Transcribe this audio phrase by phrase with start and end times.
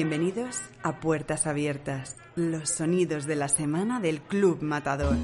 [0.00, 5.16] Bienvenidos a Puertas Abiertas, los sonidos de la semana del Club Matador.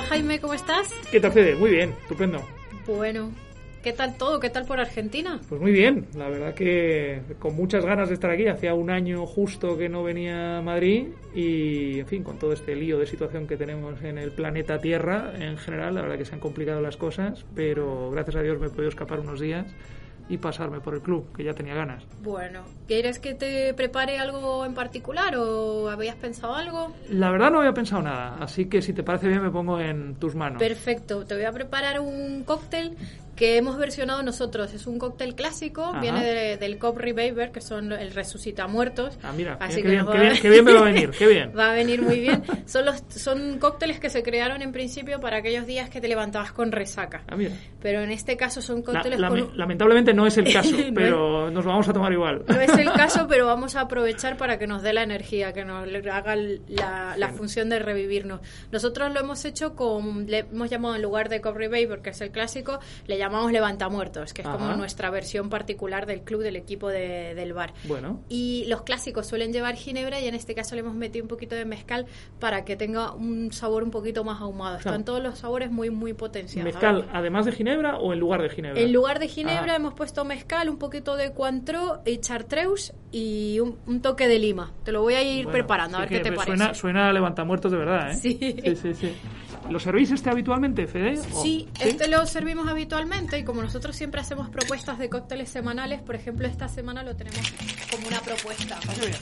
[0.00, 0.94] Hola Jaime, ¿cómo estás?
[1.12, 1.56] ¿Qué tal, Fede?
[1.56, 2.40] Muy bien, estupendo.
[2.86, 3.32] Bueno,
[3.82, 4.40] ¿qué tal todo?
[4.40, 5.38] ¿Qué tal por Argentina?
[5.46, 8.46] Pues muy bien, la verdad que con muchas ganas de estar aquí.
[8.46, 12.74] Hacía un año justo que no venía a Madrid y, en fin, con todo este
[12.74, 16.32] lío de situación que tenemos en el planeta Tierra en general, la verdad que se
[16.32, 19.66] han complicado las cosas, pero gracias a Dios me he podido escapar unos días
[20.30, 22.04] y pasarme por el club, que ya tenía ganas.
[22.22, 26.94] Bueno, ¿quieres que te prepare algo en particular o habías pensado algo?
[27.10, 30.14] La verdad no había pensado nada, así que si te parece bien me pongo en
[30.14, 30.60] tus manos.
[30.60, 32.96] Perfecto, te voy a preparar un cóctel
[33.36, 34.72] que hemos versionado nosotros.
[34.74, 36.00] Es un cóctel clásico, Ajá.
[36.00, 39.18] viene de- del Cop Reviver, que son el resucita muertos.
[39.22, 40.06] Ah, mira, Así que qué bien-
[40.42, 41.52] qué bien me va a venir, qué bien.
[41.58, 42.42] Va a venir muy bien.
[42.66, 46.52] Son, los, son cócteles que se crearon en principio para aquellos días que te levantabas
[46.52, 47.22] con resaca.
[47.28, 47.52] Ah, mira.
[47.80, 49.56] Pero en este caso son La- cócteles lame- con...
[49.56, 52.44] lamentablemente no es el caso, No es- pero nos lo vamos a tomar igual.
[52.46, 55.64] No es el caso, pero vamos a aprovechar para que nos dé la energía, que
[55.64, 58.40] nos haga la, la función de revivirnos.
[58.70, 62.20] Nosotros lo hemos hecho con, le hemos llamado en lugar de Cobre Bay, porque es
[62.20, 64.76] el clásico, le llamamos Levantamuertos, que es como Ajá.
[64.76, 67.72] nuestra versión particular del club, del equipo de- del bar.
[67.84, 71.28] Bueno, Y los clásicos suelen llevar ginebra y en este caso le hemos metido un
[71.28, 72.06] poquito de mezcal
[72.38, 74.76] para que tenga un sabor un poquito más ahumado.
[74.78, 75.04] Están Claro.
[75.04, 76.64] todos los sabores muy, muy potenciados.
[76.72, 78.80] mezcal además de ginebra o en lugar de ginebra.
[78.80, 79.76] En lugar de ginebra Ah.
[79.76, 84.72] hemos puesto mezcal, un poquito de Cointreau y chartreuse y un, un toque de lima.
[84.84, 86.56] Te lo voy a ir Bueno, preparando, a ver qué te parece.
[86.56, 88.14] Suena, suena a levantamuertos de verdad, ¿eh?
[88.14, 88.38] Sí.
[88.40, 89.12] sí, sí, sí.
[89.68, 91.18] ¿Lo servís este habitualmente, Fede?
[91.32, 96.00] ¿O- Sí, este lo servimos habitualmente y como nosotros siempre hacemos propuestas de cócteles semanales,
[96.02, 97.40] por ejemplo, esta semana lo tenemos
[97.90, 98.78] como una propuesta.
[98.88, 99.14] Ah, bien.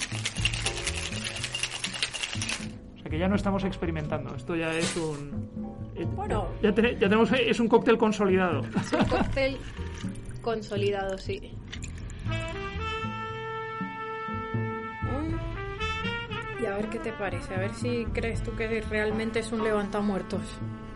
[2.97, 5.91] O sea que ya no estamos experimentando, esto ya es un...
[5.97, 6.49] eh, Bueno.
[6.63, 8.61] Ya, ya tenemos, es un cóctel consolidado.
[8.63, 9.57] Es un cóctel
[10.41, 11.58] consolidado, sí.
[16.61, 19.63] Y a ver qué te parece, a ver si crees tú que realmente es un
[19.63, 20.43] levantamuertos.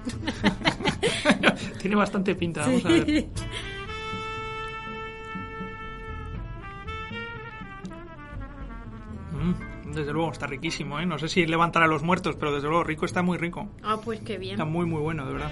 [1.81, 3.29] Tiene bastante pinta, vamos a ver.
[9.33, 11.07] Mm, desde luego, está riquísimo, ¿eh?
[11.07, 13.69] No sé si levantar a los muertos, pero desde luego rico está muy rico.
[13.83, 14.55] Ah, pues qué bien.
[14.55, 15.51] Está muy, muy bueno, de verdad.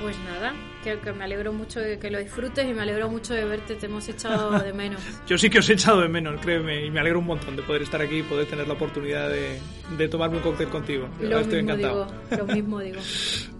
[0.00, 3.32] Pues nada, que, que me alegro mucho de que lo disfrutes y me alegro mucho
[3.32, 5.00] de verte, te hemos echado de menos.
[5.26, 7.62] Yo sí que os he echado de menos, créeme, y me alegro un montón de
[7.62, 9.58] poder estar aquí y poder tener la oportunidad de,
[9.96, 11.08] de tomarme un cóctel contigo.
[11.20, 12.06] Lo estoy encantado.
[12.30, 13.00] digo, lo mismo digo.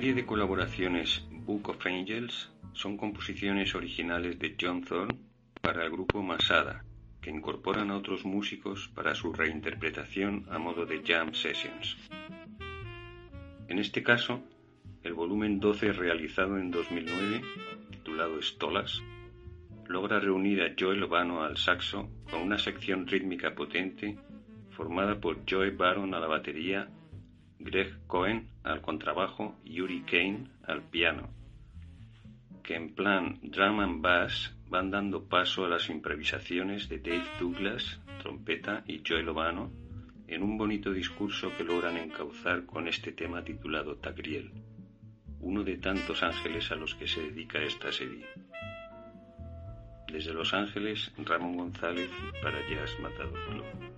[0.00, 5.14] serie de colaboraciones Book of Angels son composiciones originales de John Thorne
[5.60, 6.86] para el grupo Masada,
[7.20, 11.98] que incorporan a otros músicos para su reinterpretación a modo de jam sessions.
[13.68, 14.42] En este caso,
[15.02, 17.42] el volumen 12 realizado en 2009,
[17.90, 19.02] titulado Stolas,
[19.86, 24.16] logra reunir a Joe Lovano al saxo con una sección rítmica potente
[24.70, 26.88] formada por Joe Baron a la batería,
[27.60, 31.28] Greg Cohen al contrabajo y Yuri Kane al piano,
[32.62, 38.00] que en plan drum and bass van dando paso a las improvisaciones de Dave Douglas,
[38.22, 39.70] trompeta, y Joe Lovano
[40.26, 44.52] en un bonito discurso que logran encauzar con este tema titulado Tagriel,
[45.40, 48.24] uno de tantos ángeles a los que se dedica esta serie.
[50.06, 52.10] Desde Los Ángeles, Ramón González
[52.42, 53.89] para Jazz Matador Club.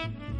[0.00, 0.39] thank you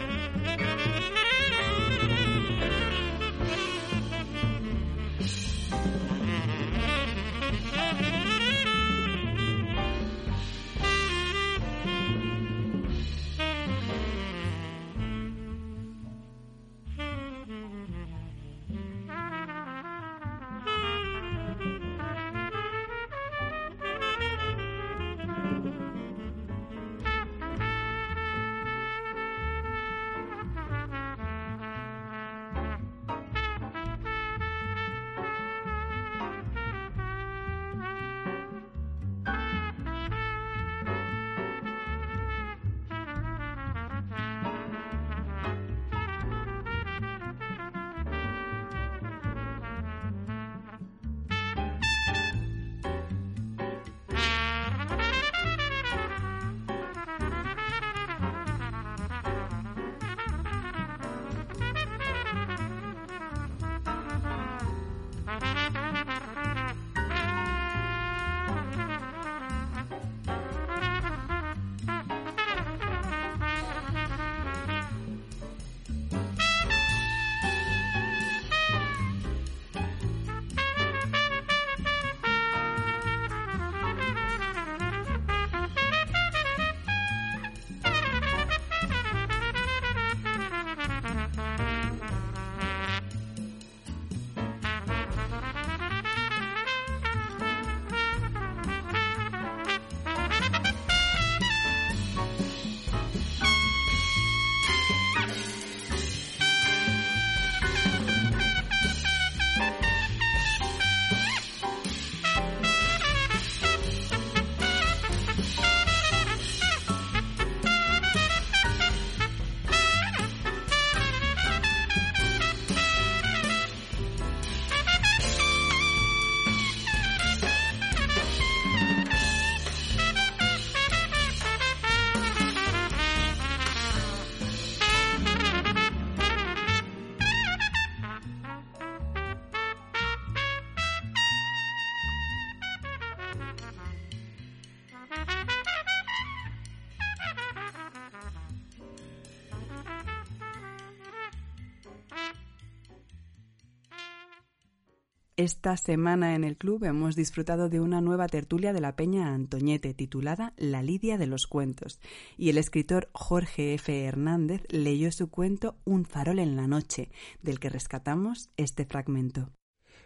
[155.37, 159.93] Esta semana en el club hemos disfrutado de una nueva tertulia de la Peña Antoñete
[159.93, 162.01] titulada La Lidia de los Cuentos
[162.37, 164.03] y el escritor Jorge F.
[164.03, 167.09] Hernández leyó su cuento Un farol en la noche,
[167.41, 169.49] del que rescatamos este fragmento.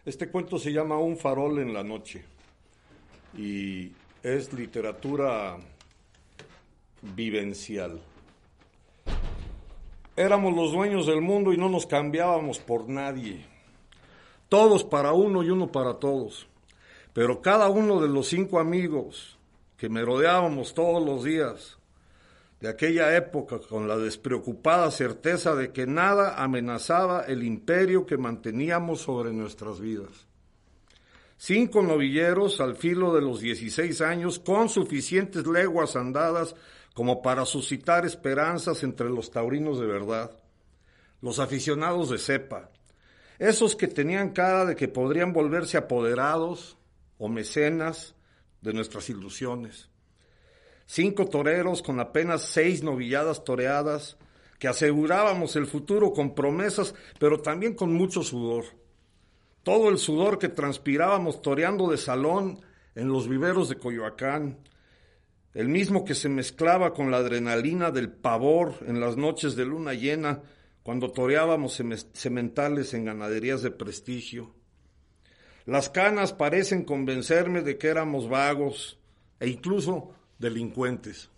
[0.06, 2.24] Este cuento se llama Un farol en la noche
[3.36, 3.92] y
[4.22, 5.58] es literatura
[7.02, 8.00] vivencial.
[10.16, 13.55] Éramos los dueños del mundo y no nos cambiábamos por nadie.
[14.56, 16.48] Todos para uno y uno para todos.
[17.12, 19.38] Pero cada uno de los cinco amigos
[19.76, 21.78] que me rodeábamos todos los días
[22.62, 29.02] de aquella época con la despreocupada certeza de que nada amenazaba el imperio que manteníamos
[29.02, 30.26] sobre nuestras vidas.
[31.36, 36.56] Cinco novilleros al filo de los 16 años con suficientes leguas andadas
[36.94, 40.32] como para suscitar esperanzas entre los taurinos de verdad,
[41.20, 42.70] los aficionados de cepa,
[43.40, 46.78] esos que tenían cara de que podrían volverse apoderados
[47.18, 48.16] o mecenas
[48.62, 49.90] de nuestras ilusiones.
[50.86, 54.18] Cinco toreros con apenas seis novilladas toreadas,
[54.60, 58.66] que asegurábamos el futuro con promesas, pero también con mucho sudor.
[59.64, 62.62] Todo el sudor que transpirábamos toreando de salón
[62.94, 64.60] en los viveros de Coyoacán,
[65.54, 69.94] el mismo que se mezclaba con la adrenalina del pavor en las noches de luna
[69.94, 70.44] llena,
[70.86, 71.82] cuando toreábamos
[72.14, 74.54] sementales en ganaderías de prestigio.
[75.66, 79.00] Las canas parecen convencerme de que éramos vagos
[79.40, 81.32] e incluso delincuentes.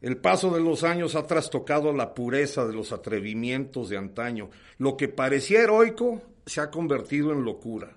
[0.00, 4.50] El paso de los años ha trastocado la pureza de los atrevimientos de antaño.
[4.78, 7.96] Lo que parecía heroico se ha convertido en locura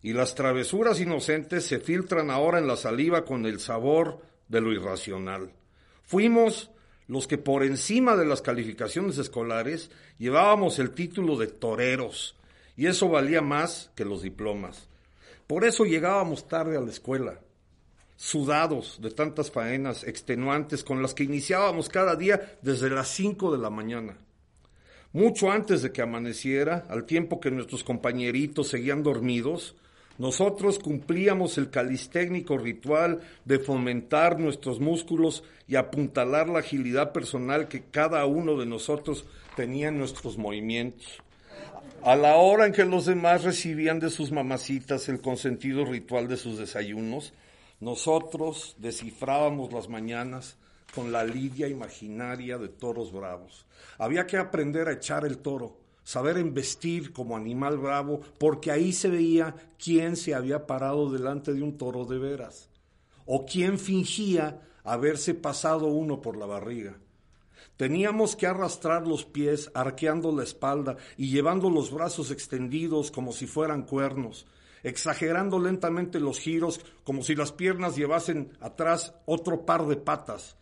[0.00, 4.72] y las travesuras inocentes se filtran ahora en la saliva con el sabor de lo
[4.72, 5.50] irracional.
[6.04, 6.70] Fuimos
[7.06, 12.36] los que por encima de las calificaciones escolares llevábamos el título de toreros,
[12.76, 14.88] y eso valía más que los diplomas.
[15.46, 17.40] Por eso llegábamos tarde a la escuela,
[18.16, 23.58] sudados de tantas faenas extenuantes con las que iniciábamos cada día desde las cinco de
[23.58, 24.16] la mañana.
[25.12, 29.76] Mucho antes de que amaneciera, al tiempo que nuestros compañeritos seguían dormidos,
[30.18, 37.82] nosotros cumplíamos el calistécnico ritual de fomentar nuestros músculos y apuntalar la agilidad personal que
[37.90, 41.06] cada uno de nosotros tenía en nuestros movimientos.
[42.02, 46.36] A la hora en que los demás recibían de sus mamacitas el consentido ritual de
[46.36, 47.32] sus desayunos,
[47.80, 50.56] nosotros descifrábamos las mañanas
[50.94, 53.66] con la lidia imaginaria de toros bravos.
[53.98, 59.08] Había que aprender a echar el toro saber embestir como animal bravo, porque ahí se
[59.08, 62.68] veía quién se había parado delante de un toro de veras,
[63.26, 66.96] o quién fingía haberse pasado uno por la barriga.
[67.76, 73.46] Teníamos que arrastrar los pies, arqueando la espalda y llevando los brazos extendidos como si
[73.46, 74.46] fueran cuernos,
[74.84, 80.56] exagerando lentamente los giros como si las piernas llevasen atrás otro par de patas,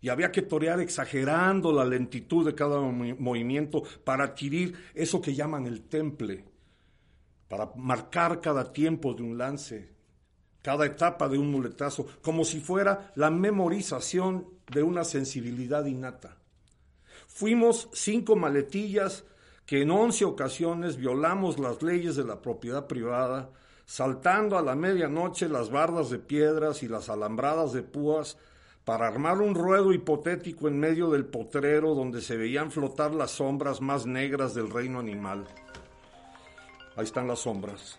[0.00, 5.66] y había que torear exagerando la lentitud de cada movimiento para adquirir eso que llaman
[5.66, 6.44] el temple,
[7.48, 9.92] para marcar cada tiempo de un lance,
[10.62, 16.36] cada etapa de un muletazo, como si fuera la memorización de una sensibilidad innata.
[17.26, 19.24] Fuimos cinco maletillas
[19.66, 23.50] que en once ocasiones violamos las leyes de la propiedad privada,
[23.84, 28.38] saltando a la medianoche las bardas de piedras y las alambradas de púas
[28.88, 33.82] para armar un ruedo hipotético en medio del potrero donde se veían flotar las sombras
[33.82, 35.44] más negras del reino animal.
[36.96, 37.98] Ahí están las sombras.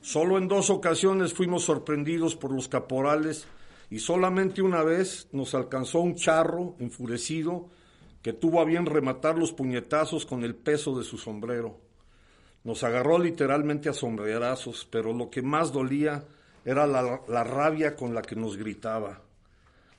[0.00, 3.46] Solo en dos ocasiones fuimos sorprendidos por los caporales
[3.90, 7.68] y solamente una vez nos alcanzó un charro enfurecido
[8.22, 11.82] que tuvo a bien rematar los puñetazos con el peso de su sombrero.
[12.64, 16.24] Nos agarró literalmente a sombrerazos, pero lo que más dolía
[16.64, 19.27] era la, la rabia con la que nos gritaba.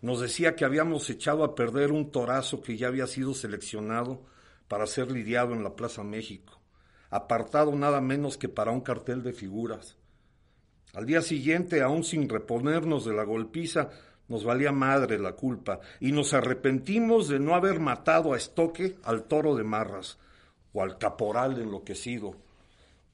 [0.01, 4.23] Nos decía que habíamos echado a perder un torazo que ya había sido seleccionado
[4.69, 6.61] para ser lidiado en la Plaza México,
[7.09, 9.97] apartado nada menos que para un cartel de figuras.
[10.93, 13.89] Al día siguiente, aún sin reponernos de la golpiza,
[14.29, 19.23] nos valía madre la culpa y nos arrepentimos de no haber matado a estoque al
[19.23, 20.17] toro de marras
[20.71, 22.35] o al caporal enloquecido,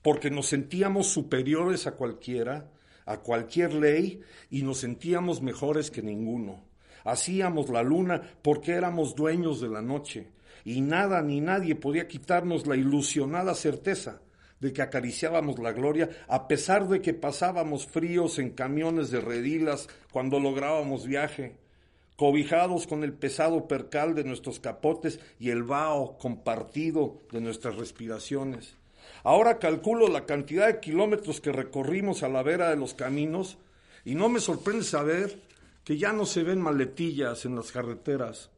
[0.01, 2.69] porque nos sentíamos superiores a cualquiera,
[3.05, 6.64] a cualquier ley y nos sentíamos mejores que ninguno.
[7.05, 10.27] Hacíamos la luna porque éramos dueños de la noche
[10.65, 14.19] y nada ni nadie podía quitarnos la ilusionada certeza
[14.59, 19.87] de que acariciábamos la gloria a pesar de que pasábamos fríos en camiones de redilas
[20.11, 21.55] cuando lográbamos viaje,
[22.15, 28.75] cobijados con el pesado percal de nuestros capotes y el vaho compartido de nuestras respiraciones.
[29.23, 33.59] Ahora calculo la cantidad de kilómetros que recorrimos a la vera de los caminos
[34.03, 35.44] y no me sorprende saber
[35.85, 38.49] que ya no se ven maletillas en las carreteras.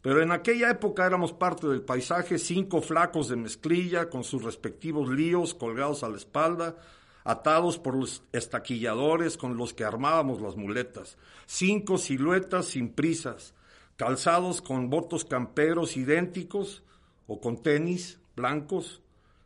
[0.00, 5.10] Pero en aquella época éramos parte del paisaje, cinco flacos de mezclilla con sus respectivos
[5.10, 6.76] líos colgados a la espalda,
[7.24, 13.54] atados por los estaquilladores con los que armábamos las muletas, cinco siluetas sin prisas,
[13.96, 16.84] calzados con votos camperos idénticos
[17.26, 19.02] o con tenis blancos,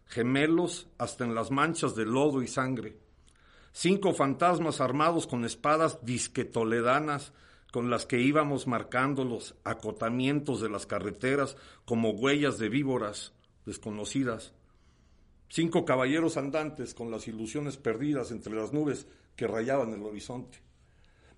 [0.06, 3.05] gemelos hasta en las manchas de lodo y sangre.
[3.78, 7.34] Cinco fantasmas armados con espadas disquetoledanas
[7.70, 13.34] con las que íbamos marcando los acotamientos de las carreteras como huellas de víboras
[13.66, 14.54] desconocidas.
[15.50, 19.06] Cinco caballeros andantes con las ilusiones perdidas entre las nubes
[19.36, 20.65] que rayaban el horizonte.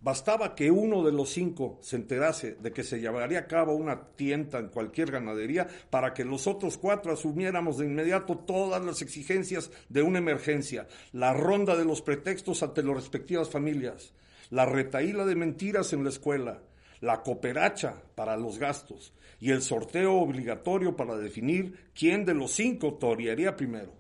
[0.01, 4.01] Bastaba que uno de los cinco se enterase de que se llevaría a cabo una
[4.15, 9.73] tienda en cualquier ganadería para que los otros cuatro asumiéramos de inmediato todas las exigencias
[9.89, 14.15] de una emergencia, la ronda de los pretextos ante las respectivas familias,
[14.51, 16.63] la retaíla de mentiras en la escuela,
[17.01, 19.13] la cooperacha para los gastos.
[19.41, 23.93] Y el sorteo obligatorio para definir quién de los cinco torearía primero.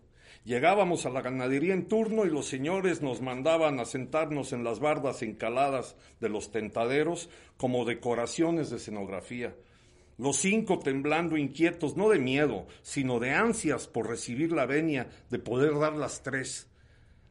[0.48, 4.80] Llegábamos a la ganadería en turno y los señores nos mandaban a sentarnos en las
[4.80, 7.28] bardas encaladas de los tentaderos
[7.58, 9.54] como decoraciones de escenografía.
[10.16, 15.38] Los cinco temblando inquietos, no de miedo, sino de ansias por recibir la venia de
[15.38, 16.70] poder dar las tres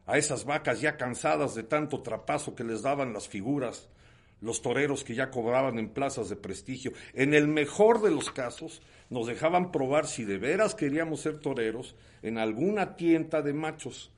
[0.06, 3.88] a esas vacas ya cansadas de tanto trapazo que les daban las figuras,
[4.40, 6.92] los toreros que ya cobraban en plazas de prestigio.
[7.12, 11.96] En el mejor de los casos, nos dejaban probar si de veras queríamos ser toreros
[12.22, 14.12] en alguna tienda de machos.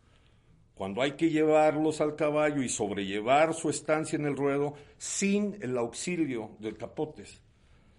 [0.75, 5.77] Cuando hay que llevarlos al caballo y sobrellevar su estancia en el ruedo sin el
[5.77, 7.43] auxilio del capotes.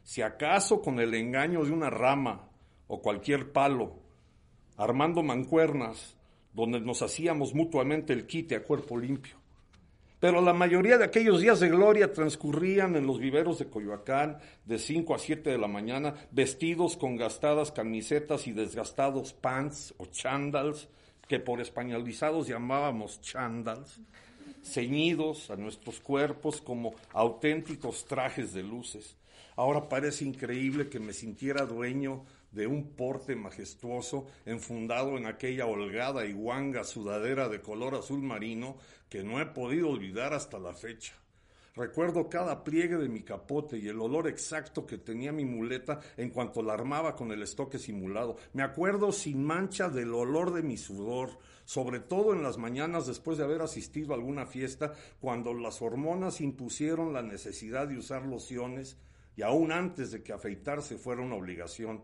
[0.03, 2.49] Si acaso con el engaño de una rama
[2.87, 3.99] o cualquier palo,
[4.77, 6.17] armando mancuernas,
[6.53, 9.40] donde nos hacíamos mutuamente el quite a cuerpo limpio.
[10.21, 14.77] Pero la mayoría de aquellos días de gloria transcurrían en los viveros de Coyoacán de
[14.77, 20.87] 5 a 7 de la mañana, vestidos con gastadas camisetas y desgastados pants o chandals,
[21.27, 23.99] que por españolizados llamábamos chandals,
[24.63, 29.17] ceñidos a nuestros cuerpos como auténticos trajes de luces.
[29.55, 36.25] Ahora parece increíble que me sintiera dueño de un porte majestuoso enfundado en aquella holgada
[36.25, 38.77] y guanga sudadera de color azul marino
[39.09, 41.15] que no he podido olvidar hasta la fecha.
[41.73, 46.29] Recuerdo cada pliegue de mi capote y el olor exacto que tenía mi muleta en
[46.29, 48.35] cuanto la armaba con el estoque simulado.
[48.51, 53.37] Me acuerdo sin mancha del olor de mi sudor, sobre todo en las mañanas después
[53.37, 58.97] de haber asistido a alguna fiesta, cuando las hormonas impusieron la necesidad de usar lociones
[59.37, 62.03] y aún antes de que afeitarse fuera una obligación.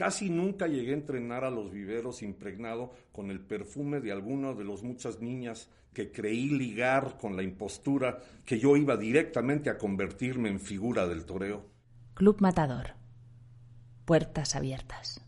[0.00, 4.64] Casi nunca llegué a entrenar a los viveros impregnado con el perfume de alguna de
[4.64, 10.48] las muchas niñas que creí ligar con la impostura que yo iba directamente a convertirme
[10.48, 11.66] en figura del toreo.
[12.14, 12.94] Club Matador.
[14.06, 15.20] Puertas abiertas.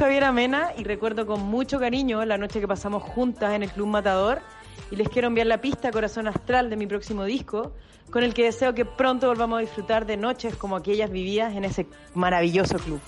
[0.00, 3.70] Soy Javiera Mena y recuerdo con mucho cariño la noche que pasamos juntas en el
[3.70, 4.40] Club Matador
[4.90, 7.74] y les quiero enviar la pista Corazón Astral de mi próximo disco,
[8.10, 11.66] con el que deseo que pronto volvamos a disfrutar de noches como aquellas vividas en
[11.66, 12.98] ese maravilloso club.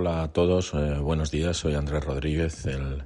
[0.00, 3.02] Hola a todos, eh, buenos días, soy Andrés Rodríguez, el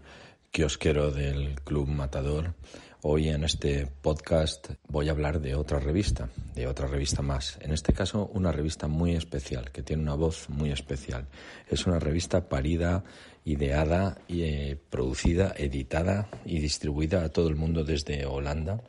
[0.50, 2.52] kiosquero del Club Matador.
[3.00, 7.59] Hoy en este podcast voy a hablar de otra revista, de otra revista más.
[7.62, 11.28] En este caso, una revista muy especial, que tiene una voz muy especial.
[11.66, 13.05] Es una revista parida,
[13.46, 18.83] ideada eh, producida, editada y distribuida a todo el mundo desde Holanda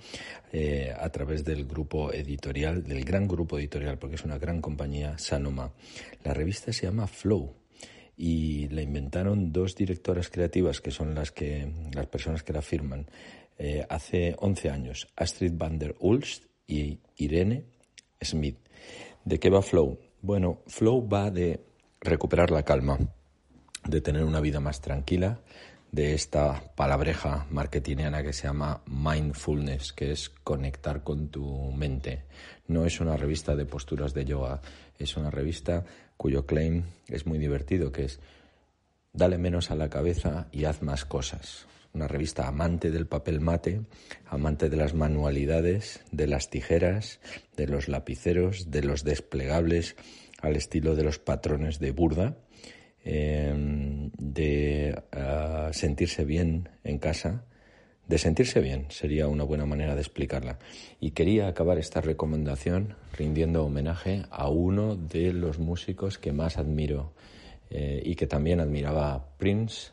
[0.51, 5.17] eh, a través del grupo editorial, del gran grupo editorial, porque es una gran compañía,
[5.17, 5.71] Sanoma.
[6.25, 7.62] La revista se llama Flow
[8.15, 13.07] y la inventaron dos directoras creativas que son las que las personas que la firman
[13.57, 17.65] eh, hace 11 años, Astrid van der Ulst y Irene
[18.21, 18.57] Smith.
[19.25, 19.99] ¿De qué va Flow?
[20.21, 21.63] Bueno, Flow va de
[22.01, 22.97] recuperar la calma,
[23.85, 25.41] de tener una vida más tranquila,
[25.93, 32.23] de esta palabreja marketingiana que se llama mindfulness, que es conectar con tu mente.
[32.67, 34.59] No es una revista de posturas de yoga,
[34.97, 35.85] es una revista
[36.17, 38.19] cuyo claim es muy divertido, que es
[39.13, 43.81] dale menos a la cabeza y haz más cosas una revista amante del papel mate,
[44.25, 47.19] amante de las manualidades, de las tijeras,
[47.55, 49.95] de los lapiceros, de los desplegables
[50.41, 52.35] al estilo de los patrones de Burda,
[53.03, 57.43] em, de ah, sentirse bien en casa,
[58.07, 60.59] de sentirse bien, sería una buena manera de explicarla.
[60.99, 67.13] Y quería acabar esta recomendación rindiendo homenaje a uno de los músicos que más admiro
[67.69, 69.91] eh, y que también admiraba Prince,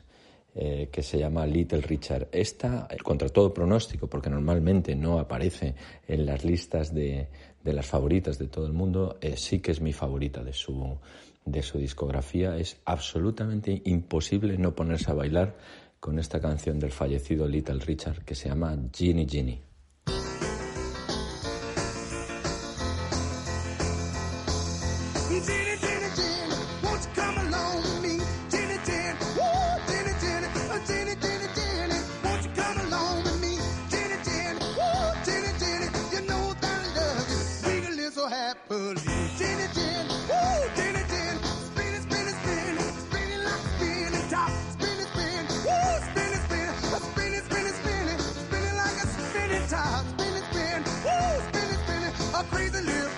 [0.57, 2.29] eh, que se llama Little Richard.
[2.33, 5.75] Esta, contra todo pronóstico, porque normalmente no aparece
[6.09, 7.29] en las listas de,
[7.63, 10.99] de las favoritas de todo el mundo, sí que es mi favorita de su,
[11.45, 12.57] de su discografía.
[12.57, 15.57] Es absolutamente imposible no ponerse a bailar
[16.01, 19.70] con esta canción del fallecido Little Richard que se llama Ginny Ginny.
[52.69, 53.10] The little.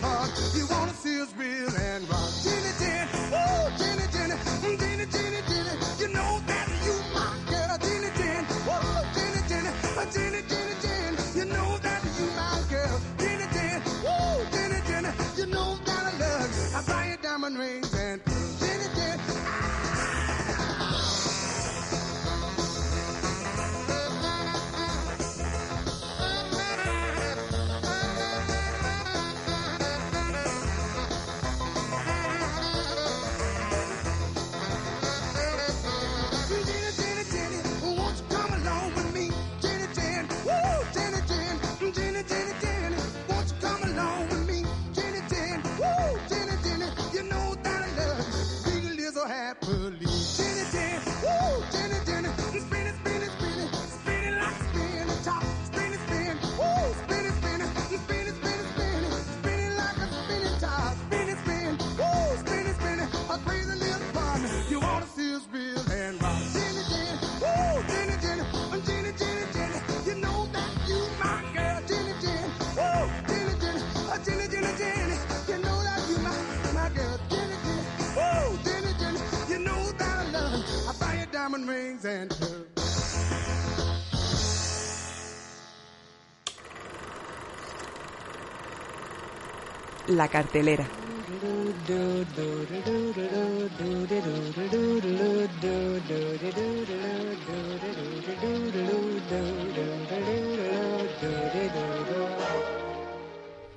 [90.17, 90.85] La cartelera.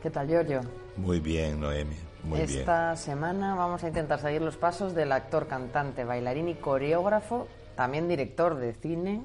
[0.04, 0.62] ¿Qué tal, Giorgio?
[0.98, 1.95] Muy bien, Noemi.
[2.26, 7.48] Muy Esta semana vamos a intentar seguir los pasos del actor, cantante, bailarín y coreógrafo,
[7.78, 9.24] también director de cine,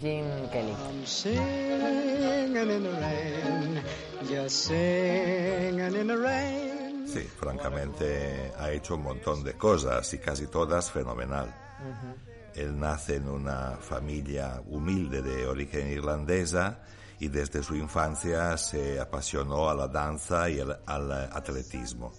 [0.00, 0.74] Jim Kelly.
[7.06, 11.52] Sí, francamente ha hecho un montón de cosas y casi todas fenomenal.
[12.54, 16.80] Él nace en una familia humilde de origen irlandesa
[17.18, 22.12] y desde su infancia se apasionó a la danza y al atletismo.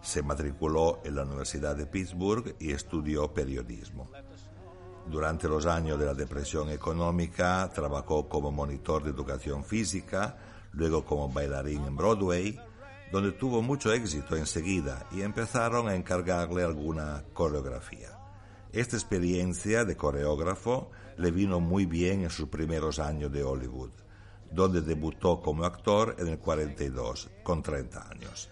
[0.00, 4.10] Se matriculó en la Universidad de Pittsburgh y estudió periodismo.
[5.10, 10.36] Durante los años de la depresión económica trabajó como monitor de educación física,
[10.72, 12.56] luego como bailarín en Broadway,
[13.10, 18.10] donde tuvo mucho éxito enseguida y empezaron a encargarle alguna coreografía.
[18.72, 23.90] Esta experiencia de coreógrafo le vino muy bien en sus primeros años de Hollywood.
[24.52, 28.48] donde debutó como actor en el 42, con 30 años.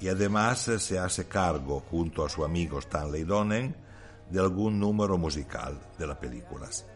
[0.00, 3.76] Y además eh, se hace cargo, junto a su amigo Stanley Donen,
[4.30, 6.86] de algún número musical de las películas.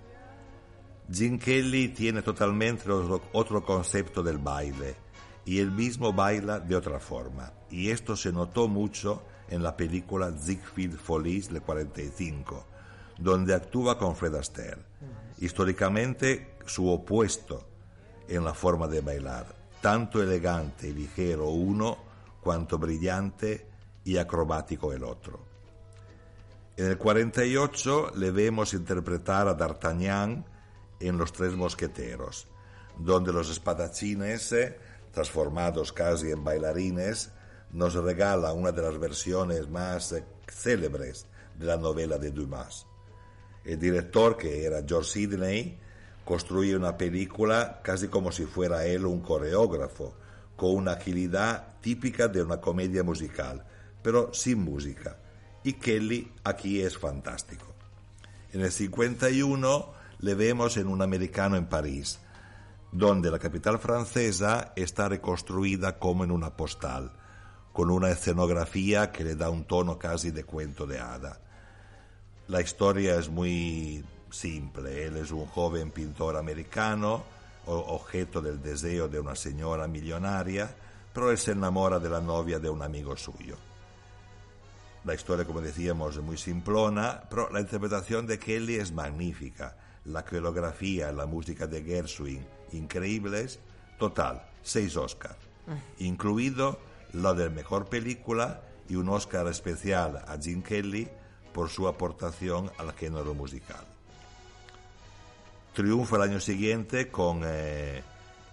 [1.10, 2.90] Jim Kelly tiene totalmente
[3.32, 4.96] otro concepto del baile
[5.44, 7.52] y él mismo baila de otra forma.
[7.70, 12.64] Y esto se notó mucho en la película Ziegfeld Follies de 45,
[13.18, 14.82] donde actúa con Fred Astaire.
[15.38, 17.66] Históricamente su opuesto
[18.28, 21.98] en la forma de bailar, tanto elegante y ligero uno
[22.40, 23.68] cuanto brillante
[24.04, 25.51] y acrobático el otro.
[26.74, 30.46] En el 48 le vemos interpretar a D'Artagnan
[31.00, 32.46] en Los Tres Mosqueteros,
[32.98, 34.78] donde los espadachines, eh,
[35.12, 37.30] transformados casi en bailarines,
[37.72, 41.26] nos regala una de las versiones más eh, célebres
[41.58, 42.86] de la novela de Dumas.
[43.64, 45.78] El director, que era George Sidney,
[46.24, 50.14] construye una película casi como si fuera él un coreógrafo,
[50.56, 53.62] con una agilidad típica de una comedia musical,
[54.02, 55.18] pero sin música.
[55.64, 57.66] Y Kelly aquí es fantástico.
[58.52, 62.18] En el 51 le vemos en un americano en París,
[62.90, 67.12] donde la capital francesa está reconstruida como en una postal,
[67.72, 71.40] con una escenografía que le da un tono casi de cuento de hada.
[72.48, 77.24] La historia es muy simple, él es un joven pintor americano,
[77.66, 80.74] objeto del deseo de una señora millonaria,
[81.14, 83.56] pero él se enamora de la novia de un amigo suyo.
[85.04, 90.24] La historia, como decíamos, es muy simplona, pero la interpretación de Kelly es magnífica la
[90.24, 93.60] coreografía, la música de Gershwin, increíbles.
[93.98, 96.04] Total, seis Oscars, mm.
[96.04, 96.78] incluido
[97.12, 101.08] la de mejor película y un Oscar especial a Jim Kelly
[101.52, 103.84] por su aportación al género musical.
[105.74, 108.02] Triunfa el año siguiente con eh,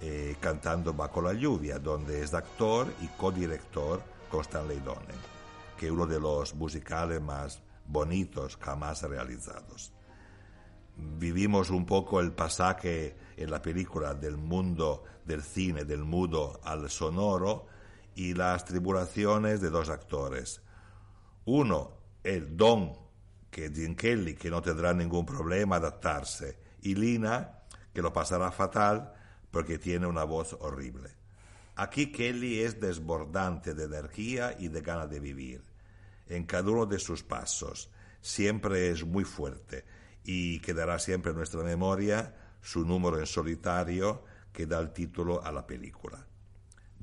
[0.01, 5.17] eh, Cantando bajo la lluvia, donde es actor y codirector con Stanley Donen,
[5.79, 9.93] que uno de los musicales más bonitos jamás realizados
[11.17, 16.89] vivimos un poco el pasaje en la película del mundo del cine, del mudo al
[16.89, 17.67] sonoro,
[18.15, 20.61] y las tribulaciones de dos actores.
[21.45, 21.91] Uno,
[22.23, 22.93] el Don,
[23.49, 27.59] que Jim Kelly, que no tendrá ningún problema adaptarse, y Lina,
[27.93, 29.13] que lo pasará fatal
[29.51, 31.09] porque tiene una voz horrible.
[31.75, 35.68] Aquí Kelly es desbordante de energía y de ganas de vivir.
[36.29, 37.89] En cada uno de sus pasos,
[38.21, 39.83] siempre es muy fuerte
[40.23, 45.51] y quedará siempre en nuestra memoria su número en solitario que da el título a
[45.51, 46.25] la película.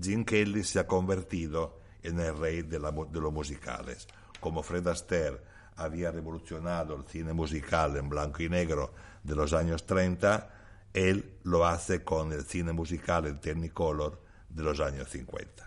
[0.01, 4.07] Jim Kelly se ha convertido en el rey de, los musicales.
[4.41, 5.41] Como Fred Astaire
[5.77, 10.51] había revolucionado el cine musical en blanco y negro de los años 30,
[10.93, 15.66] él lo hace con el cine musical en Technicolor de los años 50.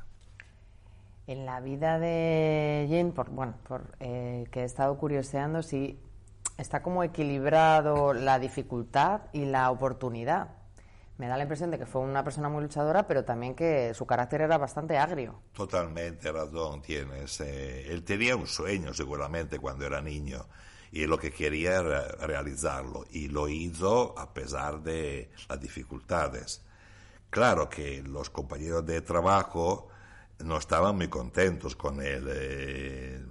[1.29, 5.99] En la vida de Jim, por, bueno, por, eh, que he estado curioseando, sí
[6.57, 10.55] está como equilibrado la dificultad y la oportunidad.
[11.19, 14.07] Me da la impresión de que fue una persona muy luchadora, pero también que su
[14.07, 15.39] carácter era bastante agrio.
[15.53, 17.41] Totalmente razón tienes.
[17.41, 20.47] Eh, él tenía un sueño seguramente cuando era niño
[20.91, 26.65] y lo que quería era realizarlo y lo hizo a pesar de las dificultades.
[27.29, 29.89] Claro que los compañeros de trabajo
[30.43, 32.27] no estaban muy contentos con él.
[32.29, 33.21] Eh,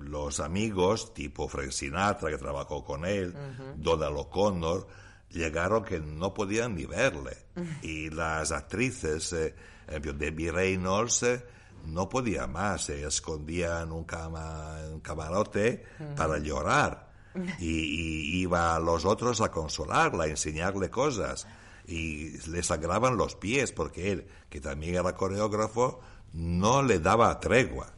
[0.00, 3.34] los amigos, tipo Frank Sinatra, que trabajó con él,
[3.76, 4.86] Donald O'Connor,
[5.30, 7.36] llegaron que no podían ni verle.
[7.82, 9.54] Y las actrices, eh,
[9.88, 11.44] Debbie Reynolds, eh,
[11.86, 15.84] no podía más, se escondía en un, camarote
[16.16, 17.10] para llorar.
[17.58, 21.46] Y, iba a los otros a consolarla, a enseñarle cosas.
[21.86, 26.02] Y le sangraban los pies porque él, que también era coreógrafo,
[26.32, 27.92] no le daba tregua.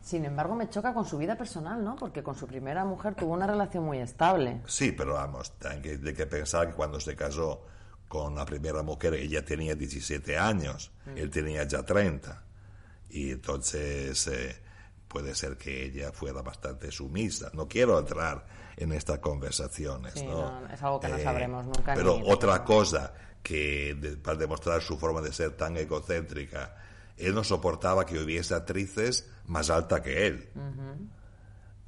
[0.00, 1.94] Sin embargo, me choca con su vida personal, ¿no?
[1.96, 4.62] Porque con su primera mujer tuvo una relación muy estable.
[4.66, 7.66] Sí, pero vamos, hay que, que pensar que cuando se casó
[8.08, 11.18] con la primera mujer, ella tenía 17 años, mm.
[11.18, 12.42] él tenía ya 30.
[13.10, 14.56] Y entonces eh,
[15.08, 17.50] puede ser que ella fuera bastante sumisa.
[17.52, 20.66] No quiero entrar en estas conversaciones, ¿no?
[20.68, 21.94] Es algo que no eh, sabremos nunca.
[21.94, 23.12] Pero otra cosa
[23.42, 26.76] que para demostrar su forma de ser tan egocéntrica
[27.18, 30.48] él no soportaba que hubiese actrices más altas que él.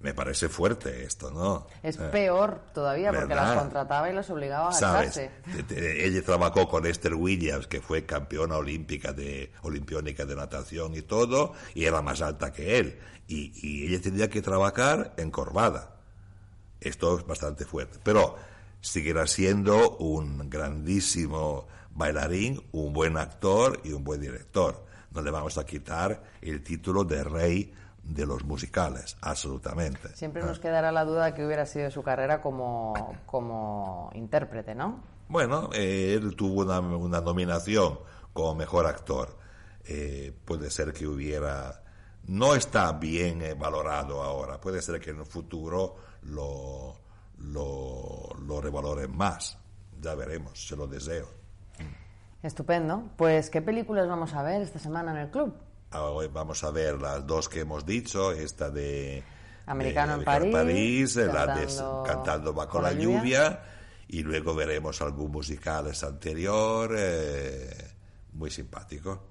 [0.01, 1.67] Me parece fuerte esto, ¿no?
[1.83, 5.21] Es eh, peor todavía porque las contrataba y las obligaba a ¿Sabes?
[5.69, 11.53] Ella trabajó con Esther Williams, que fue campeona olímpica de, olimpiónica de natación y todo,
[11.75, 12.99] y era más alta que él.
[13.29, 15.97] Y, y ella tenía que trabajar encorvada.
[16.81, 17.99] Esto es bastante fuerte.
[18.03, 18.37] Pero
[18.81, 24.87] seguirá siendo un grandísimo bailarín, un buen actor y un buen director.
[25.13, 30.15] No le vamos a quitar el título de rey de los musicales, absolutamente.
[30.15, 32.95] Siempre nos quedará la duda de que hubiera sido su carrera como,
[33.27, 35.03] como intérprete, ¿no?
[35.29, 38.01] Bueno, eh, él tuvo una, una, nominación
[38.33, 39.37] como mejor actor.
[39.85, 41.83] Eh, puede ser que hubiera...
[42.27, 44.61] No está bien eh, valorado ahora.
[44.61, 46.97] Puede ser que en el futuro lo,
[47.39, 49.57] lo, lo revaloren más.
[50.01, 51.40] Ya veremos, se lo deseo.
[52.43, 53.11] Estupendo.
[53.17, 55.55] Pues, ¿qué películas vamos a ver esta semana en el club?
[55.91, 59.23] Ah, hoy vamos a ver las dos que hemos dicho, esta de
[59.67, 63.19] Americano de, en París, París cantando, la de Cantando bajo la lluvia.
[63.19, 63.63] lluvia,
[64.09, 67.91] y luego veremos algún musical anterior, eh,
[68.33, 69.23] muy simpático,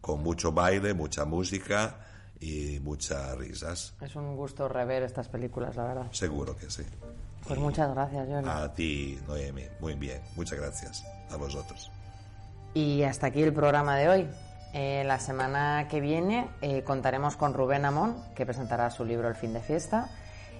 [0.00, 2.00] con mucho baile, mucha música
[2.40, 3.94] y muchas risas.
[4.00, 6.06] Es un gusto rever estas películas, la verdad.
[6.10, 6.82] Seguro que sí.
[7.46, 8.48] Pues muchas gracias, Johnny.
[8.48, 9.64] A ti, Noemi.
[9.80, 10.20] Muy bien.
[10.36, 11.04] Muchas gracias.
[11.30, 11.90] A vosotros.
[12.74, 14.28] Y hasta aquí el programa de hoy.
[14.72, 19.34] Eh, la semana que viene eh, contaremos con Rubén Amón, que presentará su libro El
[19.34, 20.08] fin de fiesta,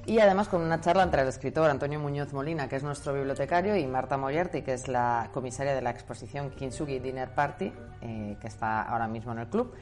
[0.04, 3.74] y además con una charla entre el escritor Antonio Muñoz Molina, que es nuestro bibliotecario,
[3.74, 7.72] y Marta Moriarty, que es la comisaria de la exposición Kintsugi Dinner Party,
[8.02, 9.74] eh, que está ahora mismo en el club,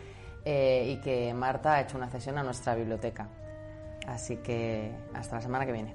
[0.43, 3.29] y que Marta ha hecho una cesión a nuestra biblioteca.
[4.07, 5.95] Así que hasta la semana que viene.